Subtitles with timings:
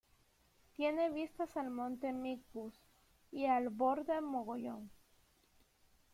[0.75, 2.73] Tiene vistas al Monte Mingus
[3.31, 4.89] y el Borde Mogollón.